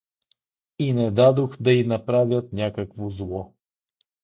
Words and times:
И 0.85 0.93
не 0.93 1.11
дадох 1.11 1.57
да 1.61 1.71
й 1.73 1.83
направят 1.83 2.53
някакво 2.53 3.09
зло. 3.09 3.53